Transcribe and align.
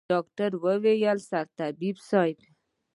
ډاکتر 0.11 0.51
وويل 0.63 1.17
سرطبيب 1.29 1.95
صايب. 2.09 2.37